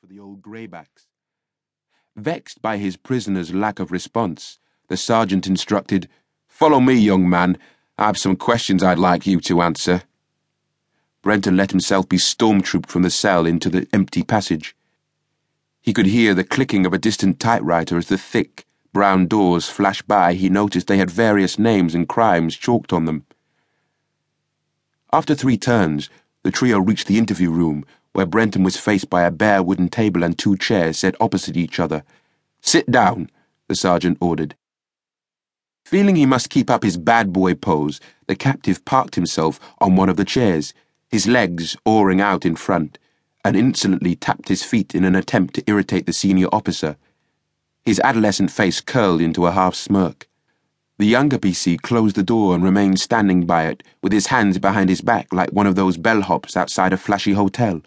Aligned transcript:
for 0.00 0.06
the 0.06 0.18
old 0.18 0.40
greybacks. 0.40 1.08
Vexed 2.16 2.62
by 2.62 2.78
his 2.78 2.96
prisoner's 2.96 3.52
lack 3.52 3.78
of 3.78 3.92
response, 3.92 4.58
the 4.88 4.96
sergeant 4.96 5.46
instructed, 5.46 6.08
Follow 6.48 6.80
me, 6.80 6.94
young 6.94 7.28
man. 7.28 7.58
I 7.98 8.06
have 8.06 8.16
some 8.16 8.34
questions 8.34 8.82
I'd 8.82 8.98
like 8.98 9.26
you 9.26 9.40
to 9.40 9.60
answer. 9.60 10.04
Brenton 11.20 11.54
let 11.54 11.70
himself 11.70 12.08
be 12.08 12.16
stormtrooped 12.16 12.86
from 12.86 13.02
the 13.02 13.10
cell 13.10 13.44
into 13.44 13.68
the 13.68 13.86
empty 13.92 14.22
passage. 14.22 14.74
He 15.82 15.92
could 15.92 16.06
hear 16.06 16.32
the 16.32 16.44
clicking 16.44 16.86
of 16.86 16.94
a 16.94 16.98
distant 16.98 17.38
typewriter 17.38 17.98
as 17.98 18.08
the 18.08 18.16
thick, 18.16 18.64
brown 18.94 19.26
doors 19.26 19.68
flashed 19.68 20.08
by. 20.08 20.32
He 20.32 20.48
noticed 20.48 20.86
they 20.86 20.96
had 20.96 21.10
various 21.10 21.58
names 21.58 21.94
and 21.94 22.08
crimes 22.08 22.56
chalked 22.56 22.94
on 22.94 23.04
them. 23.04 23.26
After 25.12 25.34
three 25.34 25.58
turns, 25.58 26.08
the 26.42 26.50
trio 26.50 26.78
reached 26.78 27.06
the 27.06 27.18
interview 27.18 27.50
room, 27.50 27.84
where 28.20 28.26
Brenton 28.26 28.62
was 28.62 28.76
faced 28.76 29.08
by 29.08 29.22
a 29.22 29.30
bare 29.30 29.62
wooden 29.62 29.88
table 29.88 30.22
and 30.22 30.38
two 30.38 30.54
chairs 30.54 30.98
set 30.98 31.16
opposite 31.22 31.56
each 31.56 31.80
other. 31.80 32.04
Sit 32.60 32.90
down, 32.90 33.30
the 33.66 33.74
sergeant 33.74 34.18
ordered. 34.20 34.54
Feeling 35.86 36.16
he 36.16 36.26
must 36.26 36.50
keep 36.50 36.68
up 36.68 36.82
his 36.82 36.98
bad 36.98 37.32
boy 37.32 37.54
pose, 37.54 37.98
the 38.26 38.36
captive 38.36 38.84
parked 38.84 39.14
himself 39.14 39.58
on 39.80 39.96
one 39.96 40.10
of 40.10 40.18
the 40.18 40.26
chairs, 40.26 40.74
his 41.08 41.26
legs 41.26 41.78
oaring 41.86 42.20
out 42.20 42.44
in 42.44 42.56
front, 42.56 42.98
and 43.42 43.56
insolently 43.56 44.14
tapped 44.14 44.48
his 44.48 44.62
feet 44.62 44.94
in 44.94 45.04
an 45.04 45.16
attempt 45.16 45.54
to 45.54 45.64
irritate 45.66 46.04
the 46.04 46.12
senior 46.12 46.48
officer. 46.52 46.98
His 47.86 48.00
adolescent 48.00 48.50
face 48.50 48.82
curled 48.82 49.22
into 49.22 49.46
a 49.46 49.52
half 49.52 49.74
smirk. 49.74 50.28
The 50.98 51.06
younger 51.06 51.38
PC 51.38 51.80
closed 51.80 52.16
the 52.16 52.22
door 52.22 52.54
and 52.54 52.62
remained 52.62 53.00
standing 53.00 53.46
by 53.46 53.64
it, 53.64 53.82
with 54.02 54.12
his 54.12 54.26
hands 54.26 54.58
behind 54.58 54.90
his 54.90 55.00
back 55.00 55.32
like 55.32 55.54
one 55.54 55.66
of 55.66 55.74
those 55.74 55.96
bellhops 55.96 56.54
outside 56.54 56.92
a 56.92 56.98
flashy 56.98 57.32
hotel. 57.32 57.80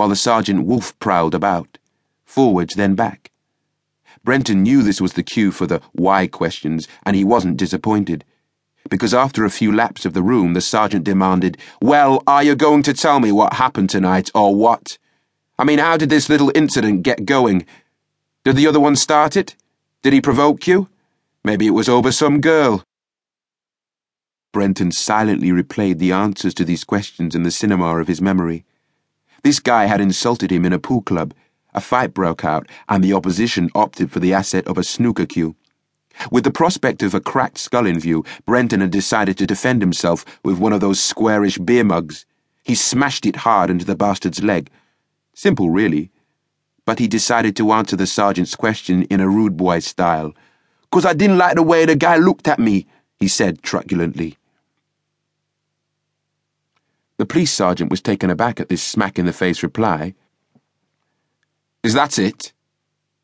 While 0.00 0.08
the 0.08 0.16
sergeant 0.16 0.64
wolf 0.64 0.98
prowled 0.98 1.34
about, 1.34 1.76
forwards 2.24 2.74
then 2.74 2.94
back. 2.94 3.30
Brenton 4.24 4.62
knew 4.62 4.82
this 4.82 4.98
was 4.98 5.12
the 5.12 5.22
cue 5.22 5.52
for 5.52 5.66
the 5.66 5.82
why 5.92 6.26
questions, 6.26 6.88
and 7.04 7.14
he 7.14 7.22
wasn't 7.22 7.58
disappointed. 7.58 8.24
Because 8.88 9.12
after 9.12 9.44
a 9.44 9.50
few 9.50 9.70
laps 9.70 10.06
of 10.06 10.14
the 10.14 10.22
room, 10.22 10.54
the 10.54 10.62
sergeant 10.62 11.04
demanded, 11.04 11.58
Well, 11.82 12.22
are 12.26 12.42
you 12.42 12.54
going 12.54 12.82
to 12.84 12.94
tell 12.94 13.20
me 13.20 13.30
what 13.30 13.52
happened 13.52 13.90
tonight, 13.90 14.30
or 14.34 14.56
what? 14.56 14.96
I 15.58 15.64
mean, 15.64 15.78
how 15.78 15.98
did 15.98 16.08
this 16.08 16.30
little 16.30 16.50
incident 16.54 17.02
get 17.02 17.26
going? 17.26 17.66
Did 18.42 18.56
the 18.56 18.68
other 18.68 18.80
one 18.80 18.96
start 18.96 19.36
it? 19.36 19.54
Did 20.00 20.14
he 20.14 20.22
provoke 20.22 20.66
you? 20.66 20.88
Maybe 21.44 21.66
it 21.66 21.72
was 21.72 21.90
over 21.90 22.10
some 22.10 22.40
girl. 22.40 22.84
Brenton 24.50 24.92
silently 24.92 25.50
replayed 25.50 25.98
the 25.98 26.12
answers 26.12 26.54
to 26.54 26.64
these 26.64 26.84
questions 26.84 27.34
in 27.34 27.42
the 27.42 27.50
cinema 27.50 27.98
of 27.98 28.08
his 28.08 28.22
memory. 28.22 28.64
This 29.42 29.58
guy 29.60 29.86
had 29.86 30.00
insulted 30.00 30.50
him 30.50 30.64
in 30.64 30.72
a 30.72 30.78
pool 30.78 31.02
club. 31.02 31.34
A 31.72 31.80
fight 31.80 32.12
broke 32.12 32.44
out, 32.44 32.68
and 32.88 33.02
the 33.02 33.12
opposition 33.12 33.70
opted 33.74 34.10
for 34.10 34.20
the 34.20 34.34
asset 34.34 34.66
of 34.66 34.76
a 34.76 34.84
snooker 34.84 35.26
cue. 35.26 35.56
With 36.30 36.44
the 36.44 36.50
prospect 36.50 37.02
of 37.02 37.14
a 37.14 37.20
cracked 37.20 37.58
skull 37.58 37.86
in 37.86 37.98
view, 37.98 38.24
Brenton 38.44 38.80
had 38.80 38.90
decided 38.90 39.38
to 39.38 39.46
defend 39.46 39.80
himself 39.80 40.24
with 40.44 40.58
one 40.58 40.72
of 40.72 40.80
those 40.80 41.00
squarish 41.00 41.58
beer 41.58 41.84
mugs. 41.84 42.26
He 42.64 42.74
smashed 42.74 43.24
it 43.24 43.36
hard 43.36 43.70
into 43.70 43.84
the 43.84 43.96
bastard's 43.96 44.42
leg. 44.42 44.70
Simple, 45.32 45.70
really. 45.70 46.10
But 46.84 46.98
he 46.98 47.08
decided 47.08 47.56
to 47.56 47.72
answer 47.72 47.96
the 47.96 48.06
sergeant's 48.06 48.56
question 48.56 49.04
in 49.04 49.20
a 49.20 49.28
rude 49.28 49.56
boy 49.56 49.78
style. 49.78 50.34
Cause 50.90 51.06
I 51.06 51.14
didn't 51.14 51.38
like 51.38 51.54
the 51.54 51.62
way 51.62 51.86
the 51.86 51.96
guy 51.96 52.16
looked 52.16 52.48
at 52.48 52.58
me, 52.58 52.86
he 53.18 53.28
said 53.28 53.62
truculently. 53.62 54.36
The 57.20 57.26
police 57.26 57.52
sergeant 57.52 57.90
was 57.90 58.00
taken 58.00 58.30
aback 58.30 58.60
at 58.60 58.70
this 58.70 58.82
smack 58.82 59.18
in 59.18 59.26
the 59.26 59.32
face 59.34 59.62
reply. 59.62 60.14
Is 61.82 61.92
that 61.92 62.18
it? 62.18 62.54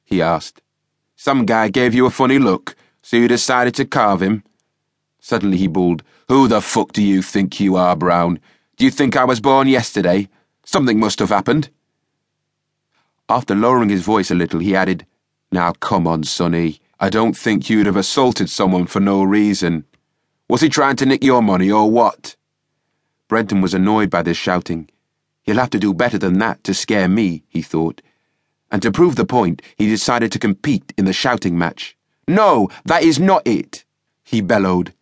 he 0.05 0.21
asked. 0.21 0.61
Some 1.17 1.47
guy 1.47 1.69
gave 1.69 1.95
you 1.95 2.05
a 2.05 2.11
funny 2.11 2.39
look, 2.39 2.77
so 3.01 3.17
you 3.17 3.27
decided 3.27 3.75
to 3.77 3.87
carve 3.87 4.21
him? 4.21 4.45
Suddenly 5.19 5.57
he 5.57 5.67
bawled, 5.67 6.03
Who 6.29 6.47
the 6.47 6.61
fuck 6.61 6.93
do 6.93 7.03
you 7.03 7.23
think 7.23 7.59
you 7.59 7.77
are, 7.77 7.97
Brown? 7.97 8.39
Do 8.77 8.85
you 8.85 8.91
think 8.91 9.17
I 9.17 9.25
was 9.25 9.41
born 9.41 9.67
yesterday? 9.67 10.29
Something 10.63 11.01
must 11.01 11.19
have 11.21 11.31
happened. 11.31 11.71
After 13.31 13.55
lowering 13.55 13.89
his 13.89 14.03
voice 14.03 14.31
a 14.31 14.35
little, 14.35 14.61
he 14.61 14.77
added, 14.77 15.07
Now 15.51 15.73
come 15.73 16.07
on, 16.07 16.25
Sonny. 16.25 16.81
I 17.01 17.09
don't 17.09 17.35
think 17.35 17.71
you'd 17.71 17.87
have 17.87 17.97
assaulted 17.97 18.51
someone 18.51 18.85
for 18.85 19.01
no 19.01 19.23
reason. 19.23 19.87
Was 20.51 20.61
he 20.61 20.69
trying 20.69 20.97
to 20.97 21.07
nick 21.07 21.25
your 21.25 21.41
money 21.41 21.71
or 21.71 21.91
what? 21.91 22.37
Brenton 23.29 23.61
was 23.61 23.75
annoyed 23.75 24.11
by 24.11 24.23
this 24.23 24.37
shouting. 24.37 24.89
He'll 25.43 25.57
have 25.57 25.71
to 25.71 25.79
do 25.79 25.95
better 25.95 26.19
than 26.19 26.39
that 26.39 26.63
to 26.65 26.75
scare 26.75 27.09
me, 27.09 27.45
he 27.49 27.63
thought. 27.63 28.03
And 28.71 28.83
to 28.83 28.93
prove 28.93 29.17
the 29.17 29.25
point, 29.25 29.63
he 29.77 29.87
decided 29.87 30.33
to 30.33 30.39
compete 30.39 30.93
in 30.97 31.05
the 31.05 31.13
shouting 31.13 31.57
match. 31.57 31.97
No, 32.29 32.69
that 32.85 33.03
is 33.03 33.19
not 33.19 33.47
it, 33.47 33.85
he 34.25 34.41
bellowed. 34.41 34.93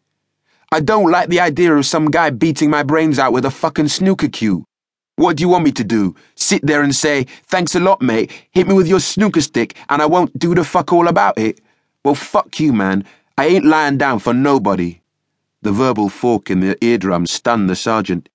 I 0.70 0.80
don't 0.80 1.10
like 1.10 1.28
the 1.28 1.40
idea 1.40 1.74
of 1.74 1.86
some 1.86 2.10
guy 2.10 2.30
beating 2.30 2.68
my 2.68 2.82
brains 2.82 3.18
out 3.18 3.32
with 3.32 3.44
a 3.44 3.50
fucking 3.50 3.88
snooker 3.88 4.28
cue. 4.28 4.64
What 5.16 5.36
do 5.36 5.42
you 5.42 5.48
want 5.48 5.64
me 5.64 5.72
to 5.72 5.84
do? 5.84 6.16
Sit 6.34 6.66
there 6.66 6.82
and 6.82 6.94
say, 6.94 7.24
thanks 7.46 7.74
a 7.74 7.80
lot, 7.80 8.02
mate, 8.02 8.32
hit 8.50 8.66
me 8.66 8.74
with 8.74 8.88
your 8.88 9.00
snooker 9.00 9.40
stick, 9.40 9.76
and 9.88 10.02
I 10.02 10.06
won't 10.06 10.36
do 10.38 10.54
the 10.54 10.64
fuck 10.64 10.92
all 10.92 11.08
about 11.08 11.38
it? 11.38 11.60
Well, 12.04 12.16
fuck 12.16 12.58
you, 12.58 12.72
man. 12.72 13.04
I 13.38 13.46
ain't 13.46 13.64
lying 13.64 13.98
down 13.98 14.18
for 14.18 14.34
nobody. 14.34 15.00
The 15.64 15.72
verbal 15.72 16.10
fork 16.10 16.50
in 16.50 16.60
the 16.60 16.76
eardrum 16.84 17.24
stunned 17.24 17.70
the 17.70 17.74
sergeant. 17.74 18.28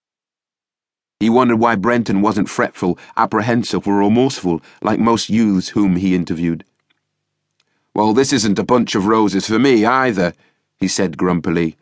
He 1.19 1.29
wondered 1.29 1.57
why 1.57 1.75
Brenton 1.75 2.23
wasn't 2.23 2.49
fretful, 2.49 2.97
apprehensive, 3.15 3.87
or 3.87 3.97
remorseful 3.97 4.63
like 4.81 4.99
most 4.99 5.29
youths 5.29 5.69
whom 5.69 5.97
he 5.97 6.15
interviewed. 6.15 6.65
Well, 7.93 8.13
this 8.13 8.33
isn't 8.33 8.57
a 8.57 8.63
bunch 8.63 8.95
of 8.95 9.05
roses 9.05 9.45
for 9.45 9.59
me 9.59 9.85
either, 9.85 10.33
he 10.79 10.87
said 10.87 11.17
grumpily. 11.19 11.77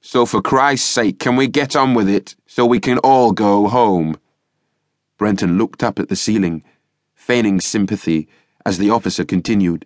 So, 0.00 0.24
for 0.24 0.40
Christ's 0.40 0.88
sake, 0.88 1.18
can 1.18 1.34
we 1.34 1.48
get 1.48 1.74
on 1.74 1.92
with 1.92 2.08
it 2.08 2.36
so 2.46 2.64
we 2.64 2.78
can 2.78 2.98
all 2.98 3.32
go 3.32 3.66
home? 3.66 4.16
Brenton 5.18 5.58
looked 5.58 5.82
up 5.82 5.98
at 5.98 6.08
the 6.08 6.14
ceiling, 6.14 6.62
feigning 7.16 7.58
sympathy, 7.58 8.28
as 8.64 8.78
the 8.78 8.90
officer 8.90 9.24
continued. 9.24 9.84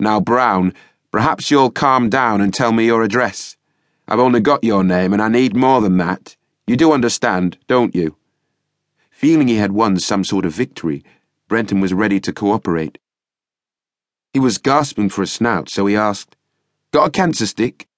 Now, 0.00 0.18
Brown, 0.18 0.74
perhaps 1.12 1.48
you'll 1.48 1.70
calm 1.70 2.10
down 2.10 2.40
and 2.40 2.52
tell 2.52 2.72
me 2.72 2.86
your 2.86 3.04
address. 3.04 3.56
I've 4.06 4.20
only 4.20 4.40
got 4.40 4.64
your 4.64 4.84
name, 4.84 5.12
and 5.12 5.22
I 5.22 5.28
need 5.28 5.56
more 5.56 5.80
than 5.80 5.96
that. 5.96 6.36
You 6.66 6.76
do 6.76 6.92
understand, 6.92 7.58
don't 7.66 7.94
you? 7.94 8.16
Feeling 9.10 9.48
he 9.48 9.56
had 9.56 9.72
won 9.72 9.98
some 9.98 10.24
sort 10.24 10.44
of 10.44 10.52
victory, 10.52 11.02
Brenton 11.48 11.80
was 11.80 11.94
ready 11.94 12.20
to 12.20 12.32
cooperate. 12.32 12.98
He 14.32 14.40
was 14.40 14.58
gasping 14.58 15.08
for 15.08 15.22
a 15.22 15.26
snout, 15.26 15.68
so 15.68 15.86
he 15.86 15.96
asked, 15.96 16.36
Got 16.90 17.08
a 17.08 17.10
cancer 17.10 17.46
stick? 17.46 17.88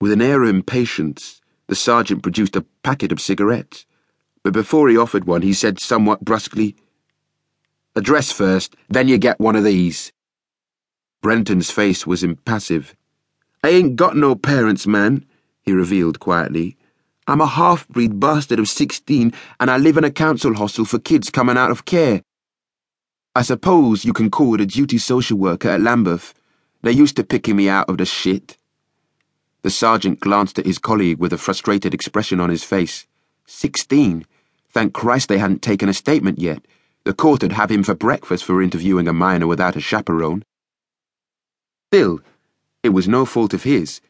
With 0.00 0.12
an 0.12 0.22
air 0.22 0.42
of 0.42 0.50
impatience, 0.50 1.40
the 1.66 1.74
sergeant 1.74 2.22
produced 2.22 2.56
a 2.56 2.66
packet 2.82 3.10
of 3.10 3.20
cigarettes. 3.20 3.86
But 4.42 4.52
before 4.52 4.88
he 4.88 4.96
offered 4.96 5.24
one, 5.24 5.42
he 5.42 5.52
said 5.52 5.80
somewhat 5.80 6.24
brusquely, 6.24 6.76
Address 7.96 8.30
first, 8.30 8.76
then 8.88 9.08
you 9.08 9.18
get 9.18 9.40
one 9.40 9.56
of 9.56 9.64
these. 9.64 10.12
Brenton's 11.20 11.70
face 11.70 12.06
was 12.06 12.22
impassive. 12.22 12.94
I 13.62 13.70
ain't 13.70 13.96
got 13.96 14.16
no 14.16 14.34
parents, 14.34 14.86
man, 14.86 15.24
he 15.62 15.72
revealed 15.72 16.20
quietly. 16.20 16.76
I'm 17.26 17.40
a 17.40 17.46
half 17.46 17.88
breed 17.88 18.18
bastard 18.20 18.58
of 18.58 18.68
16 18.68 19.32
and 19.60 19.70
I 19.70 19.76
live 19.76 19.96
in 19.96 20.04
a 20.04 20.10
council 20.10 20.54
hostel 20.54 20.84
for 20.84 20.98
kids 20.98 21.28
coming 21.28 21.58
out 21.58 21.70
of 21.70 21.84
care. 21.84 22.22
I 23.34 23.42
suppose 23.42 24.04
you 24.04 24.12
can 24.12 24.30
call 24.30 24.54
it 24.54 24.60
a 24.60 24.66
duty 24.66 24.98
social 24.98 25.36
worker 25.36 25.68
at 25.68 25.80
Lambeth. 25.80 26.34
They're 26.82 26.92
used 26.92 27.16
to 27.16 27.24
picking 27.24 27.56
me 27.56 27.68
out 27.68 27.88
of 27.88 27.98
the 27.98 28.06
shit. 28.06 28.56
The 29.62 29.70
sergeant 29.70 30.20
glanced 30.20 30.58
at 30.58 30.66
his 30.66 30.78
colleague 30.78 31.18
with 31.18 31.32
a 31.32 31.38
frustrated 31.38 31.92
expression 31.92 32.40
on 32.40 32.50
his 32.50 32.64
face. 32.64 33.06
Sixteen. 33.44 34.24
Thank 34.70 34.92
Christ 34.94 35.28
they 35.28 35.38
hadn't 35.38 35.62
taken 35.62 35.88
a 35.88 35.94
statement 35.94 36.38
yet. 36.38 36.64
The 37.04 37.12
court 37.12 37.42
would 37.42 37.52
have 37.52 37.70
him 37.70 37.82
for 37.82 37.94
breakfast 37.94 38.44
for 38.44 38.62
interviewing 38.62 39.08
a 39.08 39.12
minor 39.12 39.46
without 39.46 39.76
a 39.76 39.80
chaperone. 39.80 40.44
Still, 41.88 42.20
it 42.82 42.90
was 42.90 43.08
no 43.08 43.24
fault 43.24 43.52
of 43.52 43.64
his. 43.64 44.00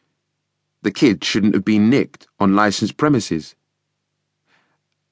The 0.81 0.91
kid 0.91 1.23
shouldn't 1.23 1.55
have 1.55 1.65
been 1.65 1.89
nicked 1.89 2.27
on 2.39 2.55
licensed 2.55 2.97
premises. 2.97 3.55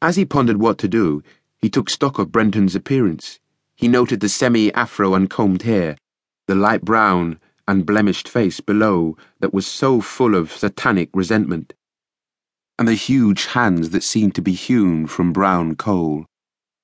As 0.02 0.16
he 0.16 0.26
pondered 0.26 0.58
what 0.58 0.78
to 0.80 0.88
do, 0.88 1.24
he 1.58 1.70
took 1.70 1.90
stock 1.90 2.20
of 2.20 2.32
Brenton's 2.32 2.76
appearance. 2.76 3.40
He 3.76 3.88
noted 3.88 4.20
the 4.20 4.30
semi 4.30 4.72
afro 4.74 5.14
uncombed 5.14 5.64
hair, 5.64 5.98
the 6.46 6.56
light 6.56 6.84
brown, 6.84 7.40
unblemished 7.68 8.30
face 8.30 8.60
below 8.60 9.18
that 9.40 9.54
was 9.54 9.68
so 9.68 10.02
full 10.02 10.36
of 10.36 10.52
satanic 10.52 11.10
resentment, 11.14 11.74
and 12.80 12.88
the 12.88 12.94
huge 12.94 13.48
hands 13.48 13.90
that 13.90 14.04
seemed 14.04 14.36
to 14.36 14.42
be 14.42 14.54
hewn 14.54 15.08
from 15.08 15.34
brown 15.34 15.76
coal. 15.76 16.26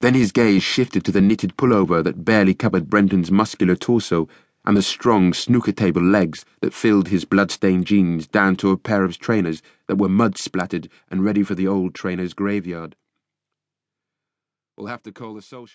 Then 0.01 0.15
his 0.15 0.31
gaze 0.31 0.63
shifted 0.63 1.05
to 1.05 1.11
the 1.11 1.21
knitted 1.21 1.55
pullover 1.55 2.03
that 2.03 2.25
barely 2.25 2.53
covered 2.53 2.89
Brenton's 2.89 3.31
muscular 3.31 3.75
torso 3.75 4.27
and 4.65 4.77
the 4.77 4.81
strong 4.81 5.33
snooker 5.33 5.71
table 5.71 6.01
legs 6.01 6.45
that 6.61 6.73
filled 6.73 7.07
his 7.07 7.25
blood-stained 7.25 7.85
jeans 7.85 8.27
down 8.27 8.55
to 8.55 8.71
a 8.71 8.77
pair 8.77 9.03
of 9.03 9.17
trainers 9.19 9.61
that 9.87 9.97
were 9.97 10.09
mud-splattered 10.09 10.89
and 11.09 11.23
ready 11.23 11.43
for 11.43 11.55
the 11.55 11.67
old 11.67 11.93
trainer's 11.93 12.33
graveyard. 12.33 12.95
We'll 14.77 14.87
have 14.87 15.03
to 15.03 15.11
call 15.11 15.33
the 15.33 15.41
social. 15.41 15.67